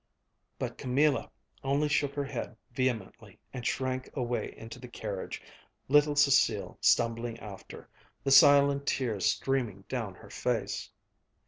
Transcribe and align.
But 0.57 0.79
Camilla 0.79 1.29
only 1.63 1.87
shook 1.87 2.15
her 2.15 2.23
head 2.23 2.57
vehemently 2.73 3.37
and 3.53 3.63
shrank 3.67 4.09
away 4.17 4.51
into 4.57 4.79
the 4.79 4.87
carriage, 4.87 5.43
little 5.89 6.15
Cécile 6.15 6.75
stumbling 6.81 7.39
after, 7.39 7.87
the 8.23 8.31
silent 8.31 8.87
tears 8.87 9.27
streaming 9.31 9.83
down 9.87 10.15
her 10.15 10.31
face. 10.31 10.89